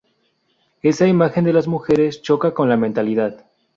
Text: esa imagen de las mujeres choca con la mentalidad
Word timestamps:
esa 0.81 1.05
imagen 1.05 1.45
de 1.45 1.53
las 1.53 1.67
mujeres 1.67 2.23
choca 2.23 2.55
con 2.55 2.67
la 2.69 2.75
mentalidad 2.75 3.45